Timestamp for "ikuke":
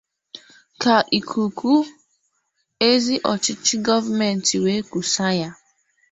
1.17-1.73